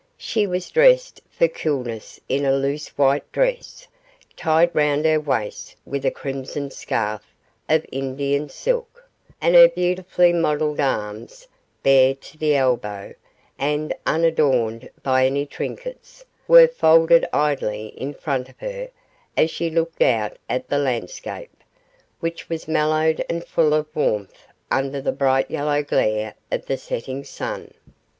[0.17, 3.87] She was dressed for coolness in a loose white dress,
[4.35, 7.21] tied round her waist with a crimson scarf
[7.69, 9.07] of Indian silk;
[9.39, 11.47] and her beautifully modelled arms,
[11.83, 13.13] bare to the elbow,
[13.59, 18.89] and unadorned by any trinkets, were folded idly in front of her
[19.37, 21.61] as she looked out at the landscape,
[22.21, 27.23] which was mellowed and full of warmth under the bright yellow glare of the setting
[27.23, 27.71] sun.